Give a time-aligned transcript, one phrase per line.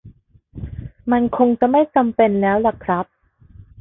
[1.11, 3.05] มันคงจะไม่จำเป็นแล้วล่ะครับ